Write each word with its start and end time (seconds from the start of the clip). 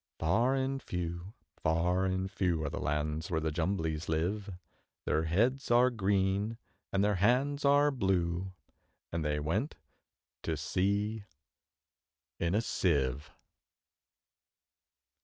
Far 0.17 0.55
and 0.55 0.81
few, 0.81 1.35
far 1.57 2.05
and 2.05 2.31
few, 2.31 2.63
Are 2.63 2.71
the 2.71 2.79
lands 2.79 3.29
where 3.29 3.39
the 3.39 3.51
Jumblies 3.51 4.09
live; 4.09 4.51
Their 5.05 5.25
heads 5.25 5.69
are 5.69 5.91
green, 5.91 6.57
and 6.91 7.03
their 7.03 7.17
hands 7.21 7.63
are 7.65 7.91
blue, 7.91 8.51
And 9.11 9.23
they 9.23 9.39
went 9.39 9.75
to 10.41 10.57
sea 10.57 11.25
in 12.39 12.55
a 12.55 12.61
Sieve. 12.61 13.29